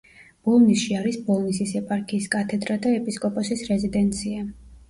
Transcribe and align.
ბოლნისში 0.47 0.95
არის 0.99 1.19
ბოლნისის 1.27 1.75
ეპარქიის 1.81 2.31
კათედრა 2.37 2.81
და 2.87 2.95
ეპისკოპოსის 3.03 3.65
რეზიდენცია. 3.73 4.45